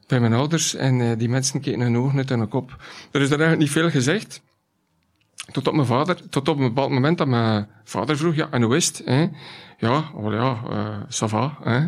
bij 0.07 0.21
mijn 0.21 0.33
ouders 0.33 0.75
en 0.75 1.01
uh, 1.01 1.11
die 1.19 1.29
mensen 1.29 1.61
keken 1.61 1.81
hun 1.81 1.97
ogen 1.97 2.19
uit 2.19 2.29
hun 2.29 2.49
kop. 2.49 2.77
Er 3.11 3.21
is 3.21 3.29
daar 3.29 3.39
eigenlijk 3.39 3.59
niet 3.59 3.71
veel 3.71 3.91
gezegd. 3.91 4.43
Tot 5.53 5.69
op 5.69 5.75
mijn 5.75 5.87
vader, 5.87 6.29
tot 6.29 6.49
op 6.49 6.57
een 6.57 6.67
bepaald 6.67 6.91
moment 6.91 7.19
dat 7.19 7.27
mijn 7.27 7.69
vader 7.85 8.17
vroeg, 8.17 8.35
ja, 8.35 8.49
en 8.51 8.63
hoe 8.63 8.77
is 8.77 8.87
het? 8.87 9.03
Hè? 9.05 9.29
Ja, 9.79 10.11
oh 10.15 10.33
ja, 10.33 10.61
uh, 10.71 10.97
ça 11.09 11.29
va, 11.29 11.59
hè? 11.63 11.81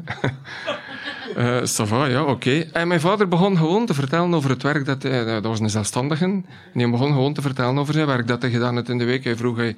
uh, 1.36 1.66
ça 1.76 1.86
va, 1.86 2.06
ja, 2.06 2.24
oké. 2.24 2.60
En 2.72 2.88
mijn 2.88 3.00
vader 3.00 3.28
begon 3.28 3.56
gewoon 3.56 3.86
te 3.86 3.94
vertellen 3.94 4.34
over 4.34 4.50
het 4.50 4.62
werk 4.62 4.84
dat 4.84 5.02
hij, 5.02 5.24
dat 5.24 5.44
was 5.44 5.60
een 5.60 5.70
zelfstandige, 5.70 6.24
en 6.24 6.44
hij 6.72 6.90
begon 6.90 7.12
gewoon 7.12 7.34
te 7.34 7.42
vertellen 7.42 7.78
over 7.78 7.94
zijn 7.94 8.06
werk 8.06 8.26
dat 8.26 8.42
hij 8.42 8.50
gedaan 8.50 8.74
had 8.74 8.88
in 8.88 8.98
de 8.98 9.04
week. 9.04 9.24
Hij 9.24 9.36
vroeg 9.36 9.56
hij 9.56 9.76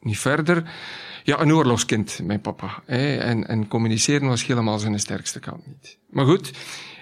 niet 0.00 0.18
verder. 0.18 0.62
Ja, 1.26 1.40
een 1.40 1.52
oorlogskind, 1.52 2.20
mijn 2.22 2.40
papa. 2.40 2.82
En, 2.84 3.46
en 3.46 3.68
communiceren 3.68 4.28
was 4.28 4.46
helemaal 4.46 4.78
zijn 4.78 4.98
sterkste 4.98 5.40
kant 5.40 5.66
niet. 5.66 5.98
Maar 6.10 6.24
goed, 6.24 6.50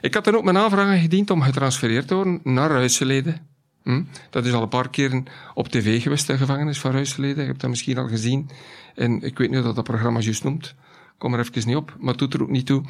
ik 0.01 0.15
had 0.15 0.25
dan 0.25 0.37
ook 0.37 0.45
mijn 0.45 0.59
aanvraag 0.59 1.01
gediend 1.01 1.31
om 1.31 1.43
getransfereerd 1.43 2.09
te 2.09 2.15
worden 2.15 2.41
naar 2.43 2.71
Ruisseleden. 2.71 3.47
Hm? 3.83 4.03
Dat 4.31 4.47
is 4.47 4.53
al 4.53 4.63
een 4.63 4.69
paar 4.69 4.91
keren 4.91 5.25
op 5.55 5.69
tv 5.69 6.03
geweest, 6.03 6.27
de 6.27 6.37
gevangenis 6.37 6.79
van 6.79 6.91
Ruisleden. 6.91 7.43
Je 7.43 7.49
hebt 7.49 7.61
dat 7.61 7.71
misschien 7.71 7.99
al 7.99 8.09
gezien. 8.09 8.51
En 8.95 9.23
ik 9.23 9.39
weet 9.39 9.51
niet 9.51 9.63
dat 9.63 9.75
dat 9.75 9.85
programma 9.85 10.21
juist 10.21 10.45
noemt. 10.45 10.75
Kom 11.19 11.35
er 11.35 11.41
even 11.41 11.69
niet 11.69 11.77
op, 11.77 11.97
maar 11.99 12.17
doet 12.17 12.35
er 12.35 12.43
ook 12.43 12.51
niet 12.51 12.67
toe. 12.67 12.83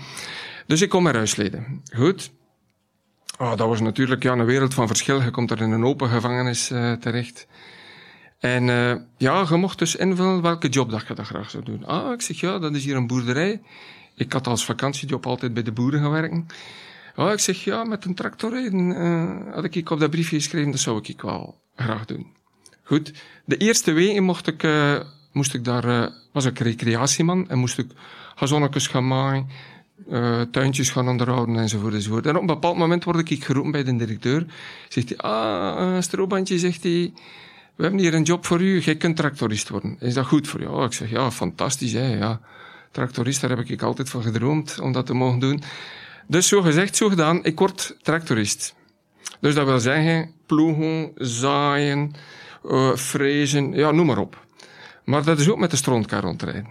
Dus 0.66 0.80
ik 0.80 0.88
kom 0.88 1.02
naar 1.02 1.14
Ruisleden. 1.14 1.82
Goed. 1.96 2.32
Oh, 3.38 3.56
dat 3.56 3.68
was 3.68 3.80
natuurlijk 3.80 4.22
ja, 4.22 4.32
een 4.32 4.44
wereld 4.44 4.74
van 4.74 4.86
verschil. 4.86 5.22
Je 5.22 5.30
komt 5.30 5.50
er 5.50 5.60
in 5.60 5.70
een 5.70 5.84
open 5.84 6.08
gevangenis 6.08 6.70
uh, 6.70 6.92
terecht. 6.92 7.46
En 8.44 8.68
uh, 8.68 8.94
ja, 9.16 9.46
je 9.48 9.56
mocht 9.56 9.78
dus 9.78 9.96
invullen 9.96 10.42
welke 10.42 10.68
job 10.68 10.90
dat 10.90 11.06
je 11.08 11.14
dat 11.14 11.26
graag 11.26 11.50
zou 11.50 11.64
doen. 11.64 11.86
Ah, 11.86 12.12
ik 12.12 12.20
zeg 12.20 12.40
ja, 12.40 12.58
dat 12.58 12.74
is 12.74 12.84
hier 12.84 12.96
een 12.96 13.06
boerderij. 13.06 13.60
Ik 14.16 14.32
had 14.32 14.46
als 14.46 14.64
vakantiejob 14.64 15.26
altijd 15.26 15.54
bij 15.54 15.62
de 15.62 15.72
boeren 15.72 16.02
gewerkt. 16.02 16.54
Oh, 17.16 17.32
ik 17.32 17.38
zeg 17.38 17.64
ja, 17.64 17.84
met 17.84 18.04
een 18.04 18.14
tractor 18.14 18.50
rijden. 18.50 18.90
Uh, 18.90 19.54
had 19.54 19.64
ik 19.64 19.90
op 19.90 20.00
dat 20.00 20.10
briefje 20.10 20.36
geschreven, 20.36 20.70
dat 20.70 20.80
zou 20.80 21.00
ik 21.02 21.22
wel 21.22 21.60
graag 21.76 22.04
doen. 22.04 22.26
Goed. 22.82 23.12
De 23.44 23.56
eerste 23.56 23.92
weken 23.92 24.22
mocht 24.22 24.46
ik, 24.46 24.62
uh, 24.62 25.00
moest 25.32 25.54
ik 25.54 25.64
daar, 25.64 26.12
was 26.32 26.44
ik 26.44 26.58
recreatieman 26.58 27.48
en 27.48 27.58
moest 27.58 27.78
ik 27.78 27.90
gazonnetjes 28.34 28.86
gaan 28.86 29.06
maaien, 29.06 29.48
tuintjes 30.50 30.90
gaan 30.90 31.08
onderhouden 31.08 31.56
enzovoort 31.56 31.94
enzovoort. 31.94 32.26
En 32.26 32.34
op 32.34 32.40
een 32.40 32.46
bepaald 32.46 32.76
moment 32.76 33.04
word 33.04 33.30
ik 33.30 33.44
geroepen 33.44 33.72
bij 33.72 33.84
de 33.84 33.96
directeur. 33.96 34.46
Zegt 34.88 35.08
hij, 35.08 35.18
ah, 35.18 36.00
strobandje, 36.00 36.58
zegt 36.58 36.82
hij, 36.82 37.12
we 37.76 37.83
hebben 37.83 38.00
hier 38.00 38.14
een 38.14 38.23
job 38.23 38.47
voor 38.47 38.61
u, 38.61 38.81
jij 38.81 38.97
kunt 38.97 39.16
tractorist 39.16 39.69
worden. 39.69 39.97
Is 40.00 40.14
dat 40.14 40.26
goed 40.26 40.49
voor 40.49 40.61
jou? 40.61 40.85
Ik 40.85 40.93
zeg, 40.93 41.11
ja, 41.11 41.31
fantastisch, 41.31 41.93
hè, 41.93 42.16
ja. 42.16 42.40
Tractorist, 42.90 43.40
daar 43.40 43.50
heb 43.50 43.69
ik 43.69 43.83
altijd 43.83 44.11
van 44.11 44.23
gedroomd 44.23 44.81
om 44.81 44.93
dat 44.93 45.07
te 45.07 45.14
mogen 45.14 45.38
doen. 45.38 45.62
Dus 46.26 46.49
zo 46.49 46.62
gezegd, 46.62 46.97
zo 46.97 47.09
gedaan, 47.09 47.45
ik 47.45 47.59
word 47.59 47.97
tractorist. 48.02 48.75
Dus 49.40 49.54
dat 49.54 49.66
wil 49.66 49.81
zeggen, 49.81 50.31
ploegen, 50.47 51.11
zaaien, 51.14 52.12
uh, 52.64 52.95
frezen, 52.95 53.73
ja, 53.73 53.90
noem 53.90 54.07
maar 54.07 54.19
op. 54.19 54.47
Maar 55.04 55.25
dat 55.25 55.40
is 55.40 55.49
ook 55.49 55.59
met 55.59 55.71
de 55.71 55.76
strontkar 55.76 56.23
rondrijden. 56.23 56.66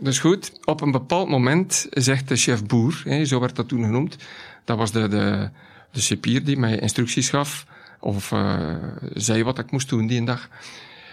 Dus 0.00 0.18
goed, 0.18 0.52
op 0.64 0.80
een 0.80 0.90
bepaald 0.90 1.28
moment 1.28 1.86
zegt 1.90 2.28
de 2.28 2.36
chef 2.36 2.64
boer, 2.64 3.02
hè, 3.04 3.24
zo 3.24 3.40
werd 3.40 3.56
dat 3.56 3.68
toen 3.68 3.84
genoemd, 3.84 4.16
dat 4.64 4.78
was 4.78 4.92
de, 4.92 5.08
de, 5.08 5.50
de 5.90 6.00
cipier 6.00 6.44
die 6.44 6.56
mij 6.56 6.78
instructies 6.78 7.28
gaf, 7.28 7.66
of 8.00 8.32
uh, 8.32 8.74
zei 9.14 9.44
wat 9.44 9.58
ik 9.58 9.70
moest 9.70 9.88
doen 9.88 10.06
die 10.06 10.24
dag. 10.24 10.48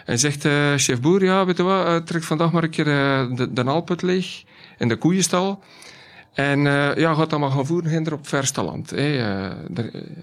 En 0.05 0.19
zegt 0.19 0.45
uh, 0.45 0.73
chef 0.75 1.01
boer, 1.01 1.23
ja, 1.23 1.45
weet 1.45 1.57
je 1.57 1.63
wat, 1.63 1.87
uh, 1.87 1.95
trek 1.95 2.23
vandaag 2.23 2.51
maar 2.51 2.63
een 2.63 2.69
keer 2.69 2.85
de, 3.35 3.47
de 3.51 3.63
naalput 3.63 4.01
leeg 4.01 4.43
in 4.77 4.87
de 4.87 4.95
koeienstal. 4.95 5.63
En 6.33 6.59
uh, 6.65 6.95
ja, 6.95 7.13
gaat 7.13 7.29
dat 7.29 7.39
maar 7.39 7.51
gaan 7.51 7.65
voeren 7.65 7.89
hinder 7.89 8.13
op 8.13 8.27
verste 8.27 8.83
Hey, 8.85 9.43
uh, 9.43 9.51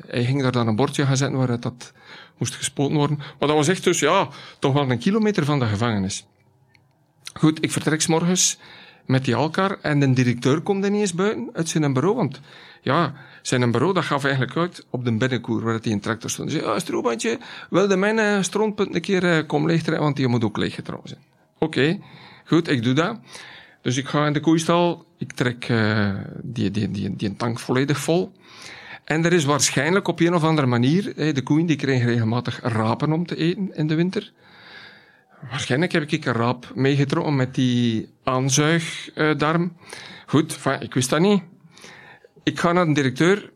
hij 0.06 0.24
ging 0.24 0.42
daar 0.42 0.52
dan 0.52 0.66
een 0.66 0.76
bordje 0.76 1.06
gaan 1.06 1.16
zetten 1.16 1.38
waar 1.38 1.60
dat 1.60 1.92
moest 2.38 2.54
gespoten 2.54 2.96
worden. 2.96 3.16
Maar 3.16 3.48
dat 3.48 3.56
was 3.56 3.68
echt 3.68 3.84
dus, 3.84 3.98
ja, 3.98 4.28
toch 4.58 4.72
wel 4.72 4.90
een 4.90 4.98
kilometer 4.98 5.44
van 5.44 5.58
de 5.58 5.66
gevangenis. 5.66 6.26
Goed, 7.34 7.64
ik 7.64 7.72
vertrek 7.72 8.00
s 8.00 8.06
morgens 8.06 8.58
met 9.06 9.24
die 9.24 9.34
alkar 9.34 9.78
en 9.82 10.00
de 10.00 10.12
directeur 10.12 10.60
komt 10.60 10.84
er 10.84 10.90
niet 10.90 11.00
eens 11.00 11.14
buiten 11.14 11.50
uit 11.52 11.68
zijn 11.68 11.92
bureau, 11.92 12.16
want 12.16 12.40
ja, 12.82 13.14
zijn 13.42 13.70
bureau 13.70 13.94
dat 13.94 14.04
gaf 14.04 14.24
eigenlijk 14.24 14.56
uit 14.56 14.86
op 14.90 15.04
de 15.04 15.16
binnenkoer 15.16 15.62
waar 15.62 15.78
hij 15.82 15.92
in 15.92 16.00
tractor 16.00 16.30
stond. 16.30 16.50
Zei, 16.50 16.64
ja, 16.64 16.78
stroobandje, 16.78 17.38
wilde 17.70 17.96
mijn 17.96 18.16
uh, 18.18 18.40
een 18.76 19.00
keer 19.00 19.24
uh, 19.24 19.46
komen 19.46 19.70
leegtrekken, 19.70 20.04
want 20.04 20.16
die 20.16 20.28
moet 20.28 20.44
ook 20.44 20.56
leeggetrouwen 20.56 21.08
zijn. 21.08 21.20
Oké, 21.58 21.98
goed, 22.44 22.68
ik 22.68 22.82
doe 22.82 22.94
dat. 22.94 23.18
Dus 23.82 23.96
ik 23.96 24.06
ga 24.06 24.26
in 24.26 24.32
de 24.32 24.40
koeistal, 24.40 25.04
ik 25.18 25.32
trek 25.32 25.68
uh, 25.68 26.14
die, 26.42 26.70
die, 26.70 26.90
die, 26.90 27.16
die 27.16 27.36
tank 27.36 27.58
volledig 27.58 27.98
vol. 27.98 28.32
En 29.04 29.24
er 29.24 29.32
is 29.32 29.44
waarschijnlijk 29.44 30.08
op 30.08 30.20
een 30.20 30.34
of 30.34 30.44
andere 30.44 30.66
manier, 30.66 31.14
de 31.14 31.42
koeien 31.42 31.66
die 31.66 31.76
kregen 31.76 32.06
regelmatig 32.06 32.60
rapen 32.62 33.12
om 33.12 33.26
te 33.26 33.36
eten 33.36 33.76
in 33.76 33.86
de 33.86 33.94
winter. 33.94 34.32
Waarschijnlijk 35.48 35.92
heb 35.92 36.10
ik 36.10 36.24
een 36.24 36.32
raap 36.32 36.72
meegetrokken 36.74 37.36
met 37.36 37.54
die 37.54 38.08
aanzuigdarm. 38.24 39.76
Goed, 40.26 40.52
enfin, 40.52 40.80
ik 40.80 40.94
wist 40.94 41.10
dat 41.10 41.20
niet. 41.20 41.42
Ik 42.42 42.60
ga 42.60 42.72
naar 42.72 42.86
de 42.86 42.92
directeur. 42.92 43.52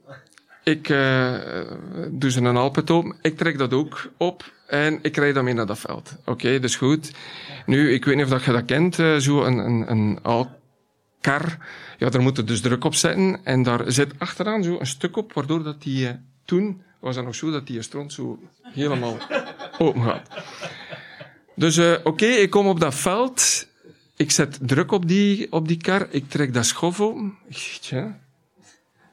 Ik 0.64 0.88
uh, 0.88 1.34
doe 2.10 2.30
ze 2.30 2.40
een 2.40 2.56
alpetoom. 2.56 3.14
Ik 3.22 3.36
trek 3.36 3.58
dat 3.58 3.72
ook 3.72 4.10
op. 4.16 4.52
En 4.66 4.98
ik 5.02 5.16
rijd 5.16 5.34
dan 5.34 5.44
mee 5.44 5.54
naar 5.54 5.66
dat 5.66 5.78
veld. 5.78 6.16
Oké, 6.24 6.58
dus 6.58 6.76
goed. 6.76 7.12
Nu, 7.66 7.92
ik 7.92 8.04
weet 8.04 8.14
niet 8.14 8.24
of 8.24 8.30
dat 8.30 8.44
je 8.44 8.52
dat 8.52 8.64
kent, 8.64 8.98
uh, 8.98 9.16
zo 9.16 9.42
een, 9.42 9.58
een, 9.58 9.90
een 9.90 10.18
alkar. 10.22 11.58
Ja, 11.98 12.08
daar 12.08 12.22
moet 12.22 12.36
je 12.36 12.44
dus 12.44 12.60
druk 12.60 12.84
op 12.84 12.94
zetten. 12.94 13.40
En 13.44 13.62
daar 13.62 13.92
zit 13.92 14.18
achteraan 14.18 14.62
zo 14.62 14.78
een 14.80 14.86
stuk 14.86 15.16
op, 15.16 15.32
waardoor 15.32 15.62
dat 15.62 15.82
die, 15.82 16.06
uh, 16.06 16.10
toen 16.44 16.82
was 17.00 17.14
dat 17.14 17.24
nog 17.24 17.34
zo 17.34 17.50
dat 17.50 17.66
die 17.66 17.82
stront 17.82 18.12
zo 18.12 18.38
helemaal 18.62 19.16
open 19.78 20.02
gaat. 20.02 20.28
Dus 21.54 21.76
uh, 21.76 21.94
oké, 22.04 22.26
ik 22.26 22.50
kom 22.50 22.66
op 22.66 22.80
dat 22.80 22.94
veld. 22.94 23.68
Ik 24.16 24.30
zet 24.30 24.58
druk 24.62 24.92
op 24.92 25.08
die, 25.08 25.52
op 25.52 25.68
die 25.68 25.76
kar. 25.76 26.06
Ik 26.10 26.30
trek 26.30 26.54
dat 26.54 26.66
schof 26.66 27.00
open. 27.00 27.34
Tja. 27.80 28.18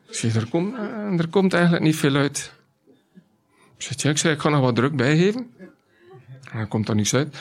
Ik 0.08 0.16
zeg, 0.18 0.36
er 0.36 0.48
komt, 0.50 0.78
er 1.20 1.28
komt 1.28 1.54
eigenlijk 1.54 1.84
niet 1.84 1.96
veel 1.96 2.16
uit. 2.16 2.52
Ik 3.78 3.82
zeg, 3.88 4.02
ja, 4.02 4.10
ik, 4.10 4.18
zeg, 4.18 4.34
ik 4.34 4.40
ga 4.40 4.50
nog 4.50 4.62
wat 4.62 4.76
druk 4.76 4.96
bijgeven. 4.96 5.52
En 6.52 6.58
dan 6.58 6.68
komt 6.68 6.90
er 6.90 6.96
niets 6.96 7.14
uit. 7.14 7.36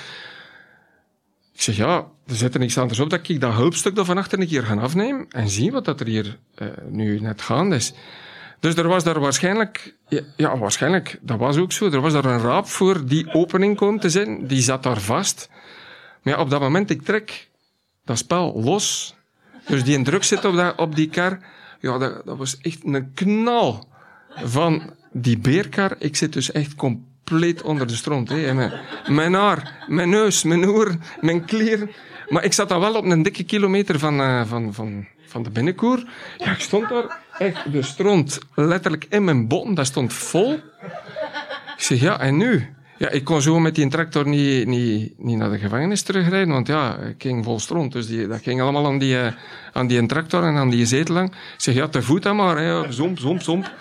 Ik 1.53 1.61
zeg, 1.63 1.77
ja, 1.77 2.07
er 2.27 2.35
zit 2.35 2.55
er 2.55 2.61
niks 2.61 2.79
anders 2.79 3.01
op 3.01 3.11
dat 3.11 3.29
ik 3.29 3.41
dat 3.41 3.55
hulpstuk 3.55 3.99
er 3.99 4.05
van 4.05 4.19
achter 4.19 4.41
een 4.41 4.47
keer 4.47 4.63
ga 4.63 4.75
afnemen 4.75 5.27
en 5.29 5.49
zie 5.49 5.73
wat 5.73 5.85
dat 5.85 6.01
er 6.01 6.07
hier 6.07 6.39
uh, 6.59 6.69
nu 6.89 7.21
net 7.21 7.43
gaande 7.43 7.77
is. 7.77 7.93
Dus 8.61 8.75
er 8.75 8.89
was 8.89 9.05
daar 9.05 9.21
waarschijnlijk, 9.21 9.95
ja, 10.11 10.21
ja, 10.37 10.59
waarschijnlijk, 10.59 11.19
dat 11.21 11.39
was 11.39 11.57
ook 11.57 11.73
zo, 11.73 11.91
er 11.91 12.01
was 12.01 12.13
daar 12.13 12.25
een 12.25 12.41
raap 12.41 12.67
voor 12.67 13.07
die 13.07 13.33
opening 13.33 13.77
kwam 13.77 14.01
te 14.01 14.11
zijn, 14.11 14.47
die 14.47 14.63
zat 14.63 14.83
daar 14.83 15.01
vast. 15.01 15.49
Maar 16.23 16.35
ja, 16.35 16.41
op 16.41 16.51
dat 16.51 16.61
moment, 16.61 16.91
ik 16.91 17.03
trek 17.03 17.49
dat 18.05 18.19
spel 18.19 18.61
los. 18.63 19.15
Dus 19.67 19.85
die 19.85 20.03
druk 20.03 20.25
zit 20.25 20.45
op, 20.45 20.55
dat, 20.55 20.79
op 20.79 20.97
die 20.97 21.09
kar. 21.09 21.39
Ja, 21.81 21.99
dat, 21.99 22.27
dat 22.27 22.37
was 22.37 22.59
echt 22.59 22.85
een 22.85 23.15
knal 23.15 23.89
van 24.35 24.95
die 25.13 25.39
beerkar. 25.39 25.97
Ik 25.99 26.17
zit 26.17 26.33
dus 26.33 26.53
echt 26.53 26.75
compleet 26.75 27.63
onder 27.63 27.87
de 27.87 27.95
stront. 27.95 28.29
Hè. 28.29 28.55
Mijn, 28.55 28.73
mijn 29.07 29.35
haar, 29.35 29.85
mijn 29.89 30.09
neus, 30.09 30.43
mijn 30.43 30.67
oren, 30.67 31.03
mijn 31.21 31.45
kleren. 31.45 31.91
Maar 32.29 32.45
ik 32.45 32.53
zat 32.53 32.69
dan 32.69 32.81
wel 32.81 32.95
op 32.95 33.05
een 33.05 33.23
dikke 33.23 33.45
kilometer 33.45 33.99
van, 33.99 34.21
uh, 34.21 34.45
van, 34.47 34.75
van, 34.75 35.07
van 35.27 35.43
de 35.43 35.51
binnenkoer. 35.51 36.05
Ja, 36.39 36.51
ik 36.51 36.61
stond 36.61 36.89
daar 36.89 37.19
echt 37.41 37.73
de 37.73 37.83
stront 37.83 38.39
letterlijk 38.55 39.07
in 39.09 39.25
mijn 39.25 39.49
botten. 39.49 39.75
Dat 39.75 39.87
stond 39.87 40.13
vol. 40.13 40.53
Ik 41.77 41.87
zeg, 41.87 42.01
ja, 42.01 42.21
en 42.21 42.37
nu? 42.37 42.75
Ja, 42.99 43.09
ik 43.09 43.25
kon 43.25 43.43
zo 43.43 43.59
met 43.59 43.75
die 43.75 43.89
tractor 43.89 44.29
niet, 44.29 44.67
niet, 44.67 45.13
niet 45.19 45.37
naar 45.37 45.51
de 45.51 45.59
gevangenis 45.59 46.03
terugrijden, 46.03 46.55
want 46.55 46.67
ja, 46.67 46.97
ik 46.97 47.23
ging 47.23 47.45
vol 47.45 47.59
stront. 47.59 47.93
Dus 47.93 48.07
die, 48.07 48.27
dat 48.27 48.43
ging 48.43 48.61
allemaal 48.61 48.87
aan 48.87 48.99
die, 48.99 49.15
uh, 49.15 49.27
aan 49.73 49.87
die 49.87 50.07
tractor 50.07 50.43
en 50.43 50.57
aan 50.57 50.71
die 50.71 50.87
zetel 50.87 51.15
lang. 51.15 51.29
Ik 51.31 51.37
zeg, 51.57 51.75
ja, 51.75 51.89
te 51.89 52.03
voet 52.03 52.23
dan 52.23 52.37
maar, 52.37 52.59
hè. 52.59 52.93
zomp, 52.93 53.19
zomp, 53.19 53.43
zomp. 53.43 53.73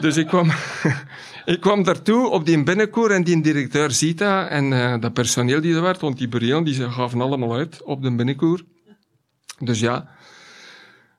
Dus 0.00 0.16
ik 0.16 0.26
kwam, 0.26 0.50
ik 1.54 1.60
kwam 1.60 1.82
daartoe 1.82 2.28
op 2.28 2.46
die 2.46 2.62
binnenkoer 2.62 3.10
en 3.10 3.24
die 3.24 3.40
directeur 3.40 3.90
ziet 3.90 4.18
dat. 4.18 4.48
En 4.48 4.72
uh, 4.72 4.94
dat 5.00 5.12
personeel 5.12 5.60
die 5.60 5.74
er 5.74 5.82
werd, 5.82 6.00
want 6.00 6.18
die 6.18 6.28
burelen 6.28 6.64
die 6.64 6.90
gaven 6.90 7.20
allemaal 7.20 7.54
uit 7.54 7.82
op 7.82 8.02
de 8.02 8.14
binnenkoer. 8.14 8.60
Dus 9.58 9.80
ja, 9.80 10.15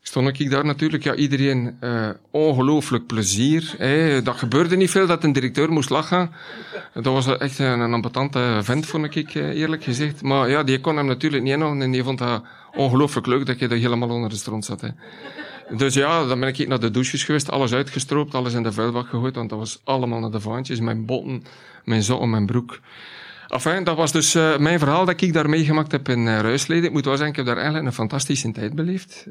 stond 0.08 0.40
ik 0.40 0.50
daar 0.50 0.66
natuurlijk. 0.66 1.04
Ja, 1.04 1.16
iedereen 1.16 1.78
uh, 1.82 2.10
ongelooflijk 2.32 3.06
plezier. 3.06 3.74
Hey, 3.78 4.22
dat 4.22 4.38
gebeurde 4.38 4.76
niet 4.76 4.90
veel 4.90 5.08
dat 5.08 5.24
een 5.24 5.34
directeur 5.34 5.72
moest 5.72 5.90
lachen. 5.90 6.32
Dat 6.94 7.06
was 7.06 7.38
echt 7.38 7.60
een, 7.60 7.80
een 7.80 7.94
ambetante 7.94 8.60
vent, 8.62 8.86
vond 8.86 9.16
ik 9.16 9.34
eerlijk 9.34 9.84
gezegd. 9.84 10.22
Maar 10.22 10.50
ja, 10.50 10.64
die 10.64 10.82
kon 10.82 10.98
hem 10.98 11.06
natuurlijk 11.06 11.44
niet 11.44 11.54
inhouden 11.54 11.82
en 11.82 11.92
die 11.92 12.04
vond 12.04 12.18
dat 12.18 12.44
ongelooflijk 12.76 13.28
leuk 13.28 13.46
dat 13.46 13.60
je 13.60 13.68
er 13.68 13.78
helemaal 13.78 14.10
onder 14.10 14.30
de 14.30 14.36
stront 14.36 14.66
zat. 14.66 14.82
Hè. 14.82 14.90
Dus 15.78 15.94
ja, 15.94 16.26
dan 16.26 16.40
ben 16.40 16.50
ik 16.50 16.68
naar 16.68 16.80
de 16.80 16.92
douches 16.92 17.24
geweest, 17.24 17.52
alles 17.52 17.74
uitgestroopt, 17.74 18.36
alles 18.36 18.54
in 18.54 18.64
de 18.64 18.72
vuilbak 18.72 19.08
gegooid, 19.08 19.36
want 19.36 19.50
dat 19.50 19.60
was 19.60 19.82
allemaal 19.84 20.20
naar 20.20 20.32
de 20.32 20.40
vaantjes. 20.40 20.80
Mijn 20.80 21.06
botten, 21.06 21.44
mijn 21.84 22.04
zotten, 22.04 22.30
mijn 22.30 22.46
broek. 22.46 22.80
Enfin, 23.48 23.84
dat 23.84 23.98
was 23.98 24.12
dus 24.12 24.36
uh, 24.36 24.58
mijn 24.58 24.80
verhaal 24.80 25.06
dat 25.06 25.22
ik 25.22 25.34
daar 25.34 25.50
meegemaakt 25.50 25.92
heb 25.92 26.10
in 26.10 26.20
uh, 26.20 26.40
Ruisleden. 26.40 26.86
Ik 26.86 26.92
moet 26.92 27.06
wel 27.06 27.18
zeggen, 27.18 27.32
ik 27.32 27.36
heb 27.36 27.46
daar 27.46 27.56
eigenlijk 27.56 27.86
een 27.86 27.94
fantastische 27.94 28.52
tijd 28.52 28.76
beleefd. 28.76 29.28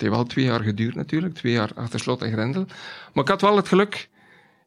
Het 0.00 0.08
heeft 0.08 0.22
wel 0.22 0.30
twee 0.30 0.44
jaar 0.44 0.60
geduurd 0.60 0.94
natuurlijk, 0.94 1.34
twee 1.34 1.52
jaar 1.52 1.70
achter 1.74 2.00
slot 2.00 2.22
en 2.22 2.32
grendel. 2.32 2.66
Maar 3.12 3.24
ik 3.24 3.30
had 3.30 3.40
wel 3.40 3.56
het 3.56 3.68
geluk, 3.68 4.08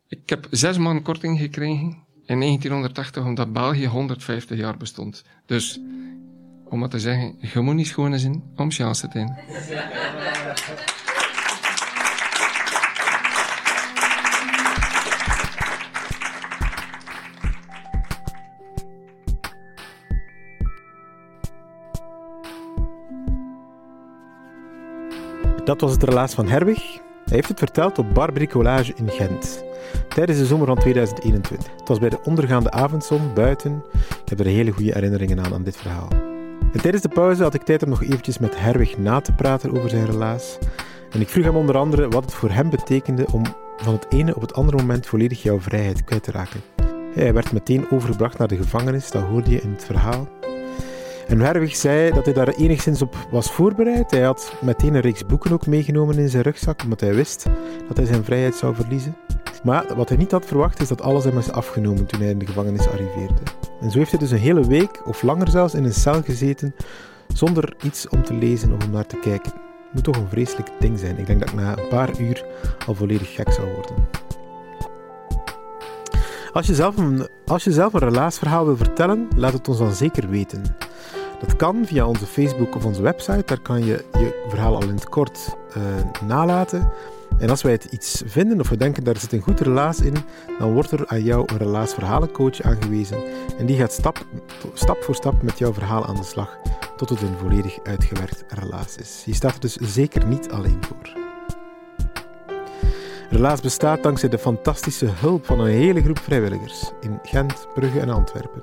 ik 0.07 0.29
heb 0.29 0.47
zes 0.49 0.77
man 0.77 1.01
korting 1.01 1.39
gekregen 1.39 2.03
in 2.25 2.39
1980, 2.39 3.23
omdat 3.23 3.53
België 3.53 3.85
150 3.85 4.57
jaar 4.57 4.77
bestond. 4.77 5.23
Dus 5.45 5.79
om 6.65 6.79
maar 6.79 6.89
te 6.89 6.99
zeggen, 6.99 7.35
je 7.39 7.59
moet 7.59 7.75
niet 7.75 7.87
schone 7.87 8.19
zijn 8.19 8.43
om 8.55 8.71
chance 8.71 9.07
te. 9.07 9.33
Dat 25.63 25.81
was 25.81 25.91
het 25.91 26.03
relaas 26.03 26.33
van 26.33 26.47
Herwig. 26.47 26.83
Hij 27.25 27.35
heeft 27.35 27.47
het 27.47 27.59
verteld 27.59 27.99
op 27.99 28.13
Bar 28.13 28.31
Bricolage 28.31 28.93
in 28.95 29.09
Gent, 29.09 29.63
tijdens 30.07 30.37
de 30.37 30.45
zomer 30.45 30.67
van 30.67 30.77
2021. 30.77 31.71
Het 31.77 31.87
was 31.87 31.99
bij 31.99 32.09
de 32.09 32.19
ondergaande 32.23 32.71
avondzon 32.71 33.33
buiten. 33.33 33.83
Ik 34.23 34.29
heb 34.29 34.39
er 34.39 34.45
hele 34.45 34.71
goede 34.71 34.91
herinneringen 34.91 35.39
aan 35.39 35.53
aan 35.53 35.63
dit 35.63 35.77
verhaal. 35.77 36.07
En 36.73 36.81
tijdens 36.81 37.03
de 37.03 37.09
pauze 37.09 37.43
had 37.43 37.53
ik 37.53 37.61
tijd 37.61 37.83
om 37.83 37.89
nog 37.89 38.03
eventjes 38.03 38.37
met 38.37 38.59
Herwig 38.59 38.97
na 38.97 39.21
te 39.21 39.33
praten 39.33 39.71
over 39.77 39.89
zijn 39.89 40.05
relaas. 40.05 40.57
En 41.11 41.21
ik 41.21 41.29
vroeg 41.29 41.45
hem 41.45 41.55
onder 41.55 41.77
andere 41.77 42.07
wat 42.07 42.23
het 42.23 42.33
voor 42.33 42.49
hem 42.49 42.69
betekende 42.69 43.25
om 43.31 43.43
van 43.77 43.93
het 43.93 44.05
ene 44.09 44.35
op 44.35 44.41
het 44.41 44.53
andere 44.53 44.77
moment 44.77 45.05
volledig 45.05 45.43
jouw 45.43 45.59
vrijheid 45.59 46.03
kwijt 46.03 46.23
te 46.23 46.31
raken. 46.31 46.61
Hij 47.13 47.33
werd 47.33 47.51
meteen 47.51 47.91
overgebracht 47.91 48.37
naar 48.37 48.47
de 48.47 48.57
gevangenis, 48.57 49.11
dat 49.11 49.23
hoorde 49.23 49.49
je 49.49 49.61
in 49.61 49.71
het 49.71 49.85
verhaal. 49.85 50.27
En 51.33 51.39
Herwig 51.39 51.75
zei 51.75 52.11
dat 52.11 52.25
hij 52.25 52.33
daar 52.33 52.47
enigszins 52.47 53.01
op 53.01 53.15
was 53.31 53.51
voorbereid. 53.51 54.11
Hij 54.11 54.21
had 54.21 54.53
meteen 54.61 54.93
een 54.93 55.01
reeks 55.01 55.25
boeken 55.25 55.51
ook 55.51 55.67
meegenomen 55.67 56.17
in 56.17 56.29
zijn 56.29 56.43
rugzak, 56.43 56.83
omdat 56.83 56.99
hij 56.99 57.15
wist 57.15 57.45
dat 57.87 57.97
hij 57.97 58.05
zijn 58.05 58.23
vrijheid 58.23 58.55
zou 58.55 58.75
verliezen. 58.75 59.15
Maar 59.63 59.95
wat 59.95 60.09
hij 60.09 60.17
niet 60.17 60.31
had 60.31 60.45
verwacht 60.45 60.81
is 60.81 60.87
dat 60.87 61.01
alles 61.01 61.23
hem 61.23 61.37
is 61.37 61.51
afgenomen 61.51 62.05
toen 62.05 62.19
hij 62.19 62.29
in 62.29 62.37
de 62.37 62.45
gevangenis 62.45 62.87
arriveerde. 62.87 63.41
En 63.81 63.91
zo 63.91 63.97
heeft 63.97 64.09
hij 64.09 64.19
dus 64.19 64.31
een 64.31 64.37
hele 64.37 64.67
week, 64.67 65.07
of 65.07 65.21
langer 65.21 65.49
zelfs, 65.49 65.73
in 65.73 65.83
een 65.83 65.93
cel 65.93 66.21
gezeten 66.21 66.75
zonder 67.33 67.75
iets 67.83 68.09
om 68.09 68.23
te 68.23 68.33
lezen 68.33 68.73
of 68.73 68.85
om 68.85 68.91
naar 68.91 69.07
te 69.07 69.17
kijken. 69.17 69.51
Het 69.53 69.93
moet 69.93 70.03
toch 70.03 70.17
een 70.17 70.29
vreselijk 70.29 70.69
ding 70.79 70.99
zijn. 70.99 71.17
Ik 71.17 71.25
denk 71.25 71.39
dat 71.39 71.49
ik 71.49 71.55
na 71.55 71.77
een 71.77 71.87
paar 71.87 72.19
uur 72.19 72.45
al 72.85 72.93
volledig 72.93 73.33
gek 73.33 73.51
zou 73.51 73.67
worden. 73.73 73.95
Als 76.51 76.67
je 76.67 76.75
zelf 76.75 76.97
een, 76.97 77.27
als 77.45 77.63
je 77.63 77.71
zelf 77.71 77.93
een 77.93 77.99
relaasverhaal 77.99 78.65
wil 78.65 78.77
vertellen, 78.77 79.27
laat 79.35 79.53
het 79.53 79.67
ons 79.67 79.77
dan 79.77 79.93
zeker 79.93 80.29
weten. 80.29 80.63
Dat 81.45 81.55
kan 81.55 81.85
via 81.85 82.07
onze 82.07 82.25
Facebook 82.25 82.75
of 82.75 82.85
onze 82.85 83.01
website. 83.01 83.43
Daar 83.45 83.59
kan 83.59 83.85
je 83.85 84.05
je 84.13 84.45
verhaal 84.47 84.75
al 84.75 84.81
in 84.81 84.95
het 84.95 85.09
kort 85.09 85.55
uh, 85.77 85.83
nalaten. 86.27 86.91
En 87.37 87.49
als 87.49 87.61
wij 87.61 87.71
het 87.71 87.83
iets 87.83 88.23
vinden 88.25 88.59
of 88.59 88.69
we 88.69 88.77
denken 88.77 89.03
daar 89.03 89.17
zit 89.17 89.33
een 89.33 89.41
goed 89.41 89.59
relaas 89.59 89.99
in, 89.99 90.15
dan 90.59 90.73
wordt 90.73 90.91
er 90.91 91.07
aan 91.07 91.23
jou 91.23 91.43
een 91.51 91.57
relaasverhalencoach 91.57 92.61
aangewezen. 92.61 93.17
En 93.57 93.65
die 93.65 93.77
gaat 93.77 93.91
stap, 93.91 94.25
stap 94.73 95.03
voor 95.03 95.15
stap 95.15 95.41
met 95.41 95.57
jouw 95.57 95.73
verhaal 95.73 96.05
aan 96.05 96.15
de 96.15 96.23
slag 96.23 96.57
tot 96.95 97.09
het 97.09 97.21
een 97.21 97.37
volledig 97.37 97.79
uitgewerkt 97.83 98.43
relaas 98.47 98.95
is. 98.95 99.21
Je 99.25 99.33
staat 99.33 99.53
er 99.53 99.59
dus 99.59 99.75
zeker 99.75 100.27
niet 100.27 100.51
alleen 100.51 100.79
voor. 100.81 101.22
Relaas 103.33 103.61
bestaat 103.61 104.03
dankzij 104.03 104.29
de 104.29 104.37
fantastische 104.37 105.05
hulp 105.05 105.45
van 105.45 105.59
een 105.59 105.71
hele 105.71 106.01
groep 106.01 106.19
vrijwilligers 106.19 106.91
in 107.01 107.19
Gent, 107.23 107.67
Brugge 107.73 107.99
en 107.99 108.09
Antwerpen. 108.09 108.61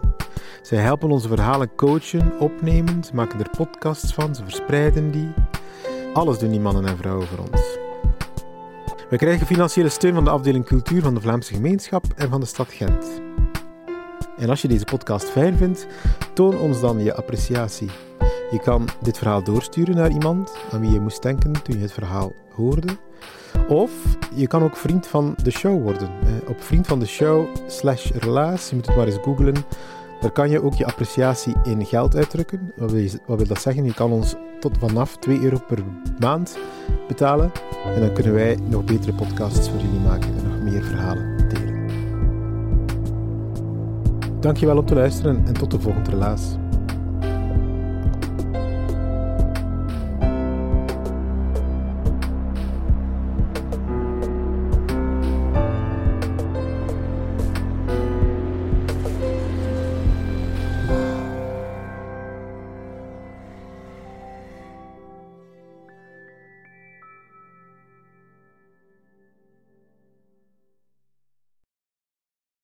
Zij 0.63 0.79
helpen 0.79 1.11
onze 1.11 1.29
verhalen 1.29 1.75
coachen, 1.75 2.39
opnemen, 2.39 3.05
ze 3.05 3.15
maken 3.15 3.41
er 3.41 3.51
podcasts 3.57 4.15
van, 4.15 4.35
ze 4.35 4.43
verspreiden 4.43 5.11
die. 5.11 5.33
Alles 6.13 6.39
doen 6.39 6.51
die 6.51 6.61
mannen 6.61 6.87
en 6.87 6.97
vrouwen 6.97 7.27
voor 7.27 7.39
ons. 7.39 7.79
We 9.09 9.17
krijgen 9.17 9.47
financiële 9.47 9.89
steun 9.89 10.15
van 10.15 10.25
de 10.25 10.31
afdeling 10.31 10.65
cultuur 10.65 11.03
van 11.03 11.15
de 11.15 11.21
Vlaamse 11.21 11.55
gemeenschap 11.55 12.05
en 12.17 12.29
van 12.29 12.41
de 12.41 12.47
stad 12.47 12.73
Gent. 12.73 13.21
En 14.37 14.49
als 14.49 14.63
je 14.63 14.69
deze 14.69 14.85
podcast 14.85 15.29
fijn 15.29 15.57
vindt, 15.57 15.87
toon 16.35 16.59
ons 16.59 16.81
dan 16.81 17.05
je 17.05 17.15
appreciatie. 17.15 17.91
Je 18.51 18.61
kan 18.61 18.89
dit 19.01 19.19
verhaal 19.19 19.43
doorsturen 19.43 19.95
naar 19.95 20.11
iemand 20.11 20.57
aan 20.73 20.81
wie 20.81 20.91
je 20.91 21.01
moest 21.01 21.23
denken 21.23 21.63
toen 21.63 21.77
je 21.77 21.83
het 21.83 21.93
verhaal 21.93 22.33
hoorde. 22.55 22.97
Of 23.71 23.91
je 24.35 24.47
kan 24.47 24.63
ook 24.63 24.77
vriend 24.77 25.07
van 25.07 25.35
de 25.43 25.51
show 25.51 25.83
worden. 25.83 26.09
Op 26.49 26.63
vriend 26.63 26.87
van 26.87 26.99
de 26.99 27.07
show 27.07 27.47
slash 27.67 28.11
relaas, 28.11 28.69
je 28.69 28.75
moet 28.77 28.87
het 28.87 28.97
maar 28.97 29.07
eens 29.07 29.19
googlen. 29.23 29.55
Daar 30.21 30.31
kan 30.31 30.51
je 30.51 30.63
ook 30.63 30.75
je 30.75 30.87
appreciatie 30.87 31.55
in 31.65 31.87
geld 31.87 32.17
uitdrukken. 32.17 32.73
Wat 32.77 32.91
wil, 32.91 33.09
wat 33.27 33.39
wil 33.39 33.47
dat 33.47 33.61
zeggen? 33.61 33.85
Je 33.85 33.95
kan 33.95 34.13
ons 34.13 34.35
tot 34.61 34.79
vanaf 34.79 35.17
2 35.17 35.41
euro 35.41 35.59
per 35.67 35.79
maand 36.19 36.59
betalen. 37.09 37.53
En 37.95 38.01
dan 38.01 38.13
kunnen 38.13 38.35
wij 38.35 38.59
nog 38.69 38.85
betere 38.85 39.13
podcasts 39.13 39.69
voor 39.69 39.81
jullie 39.81 40.01
maken 40.01 40.37
en 40.37 40.49
nog 40.49 40.73
meer 40.73 40.83
verhalen 40.83 41.49
delen. 41.49 41.89
Dankjewel 44.41 44.79
om 44.79 44.87
te 44.87 44.95
luisteren 44.95 45.43
en 45.47 45.55
tot 45.55 45.71
de 45.71 45.81
volgende 45.81 46.11
relaas. 46.11 46.57